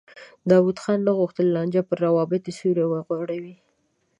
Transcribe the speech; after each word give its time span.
داود 0.49 0.77
خان 0.83 0.99
نه 1.07 1.11
غوښتل 1.19 1.47
لانجه 1.55 1.81
پر 1.87 1.97
روابطو 2.05 2.51
سیوری 2.57 2.85
وغوړوي. 2.87 3.55